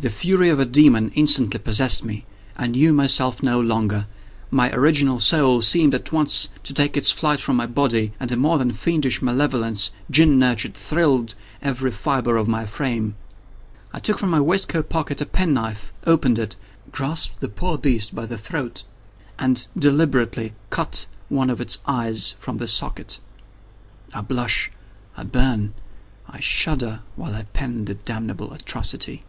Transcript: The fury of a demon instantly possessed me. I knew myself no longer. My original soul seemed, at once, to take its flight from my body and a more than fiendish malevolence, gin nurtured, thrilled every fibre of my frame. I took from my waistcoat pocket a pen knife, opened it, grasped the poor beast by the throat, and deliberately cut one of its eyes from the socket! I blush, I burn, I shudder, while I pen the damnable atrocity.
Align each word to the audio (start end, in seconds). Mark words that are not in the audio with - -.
The 0.00 0.10
fury 0.10 0.48
of 0.48 0.60
a 0.60 0.64
demon 0.64 1.10
instantly 1.16 1.58
possessed 1.58 2.04
me. 2.04 2.24
I 2.56 2.68
knew 2.68 2.92
myself 2.92 3.42
no 3.42 3.60
longer. 3.60 4.06
My 4.48 4.72
original 4.72 5.18
soul 5.18 5.60
seemed, 5.60 5.92
at 5.92 6.12
once, 6.12 6.48
to 6.62 6.72
take 6.72 6.96
its 6.96 7.10
flight 7.10 7.40
from 7.40 7.56
my 7.56 7.66
body 7.66 8.12
and 8.20 8.30
a 8.30 8.36
more 8.36 8.58
than 8.58 8.74
fiendish 8.74 9.20
malevolence, 9.20 9.90
gin 10.08 10.38
nurtured, 10.38 10.74
thrilled 10.76 11.34
every 11.60 11.90
fibre 11.90 12.36
of 12.36 12.46
my 12.46 12.64
frame. 12.64 13.16
I 13.92 13.98
took 13.98 14.18
from 14.18 14.30
my 14.30 14.38
waistcoat 14.38 14.88
pocket 14.88 15.20
a 15.20 15.26
pen 15.26 15.52
knife, 15.54 15.92
opened 16.06 16.38
it, 16.38 16.54
grasped 16.92 17.40
the 17.40 17.48
poor 17.48 17.76
beast 17.76 18.14
by 18.14 18.24
the 18.24 18.38
throat, 18.38 18.84
and 19.36 19.66
deliberately 19.76 20.52
cut 20.70 21.06
one 21.28 21.50
of 21.50 21.60
its 21.60 21.80
eyes 21.88 22.36
from 22.38 22.58
the 22.58 22.68
socket! 22.68 23.18
I 24.14 24.20
blush, 24.20 24.70
I 25.16 25.24
burn, 25.24 25.74
I 26.28 26.38
shudder, 26.38 27.00
while 27.16 27.34
I 27.34 27.46
pen 27.52 27.86
the 27.86 27.94
damnable 27.94 28.52
atrocity. 28.52 29.24